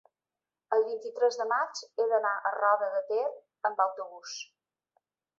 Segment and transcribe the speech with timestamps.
[0.75, 3.27] el vint-i-tres de maig he d'anar a Roda de Ter
[3.71, 4.33] amb autobús.